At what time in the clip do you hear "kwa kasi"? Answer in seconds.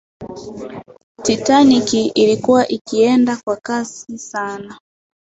3.45-4.17